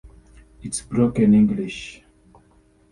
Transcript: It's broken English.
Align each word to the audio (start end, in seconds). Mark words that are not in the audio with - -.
It's 0.63 0.81
broken 0.81 1.35
English. 1.35 2.01